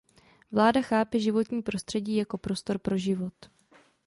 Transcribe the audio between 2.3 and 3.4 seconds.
prostor pro život.